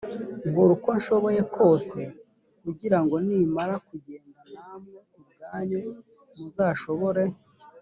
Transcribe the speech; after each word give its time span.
nkora 0.49 0.71
uko 0.77 0.89
nshoboye 0.99 1.41
kose 1.55 1.99
kugira 2.61 2.97
ngo 3.03 3.15
nimara 3.27 3.75
kugenda 3.87 4.39
namwe 4.57 4.97
ubwanyu 5.19 5.79
muzashobore 6.37 7.23